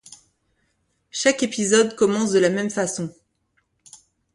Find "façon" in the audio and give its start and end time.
2.71-3.13